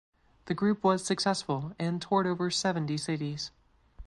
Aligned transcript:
The 0.45 0.55
group 0.55 0.83
was 0.83 1.05
successful 1.05 1.75
and 1.77 2.01
toured 2.01 2.25
over 2.25 2.49
seventy 2.49 2.97
cities. 2.97 3.51